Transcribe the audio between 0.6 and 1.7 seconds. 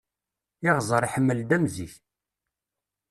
Iɣẓer iḥemmel-d am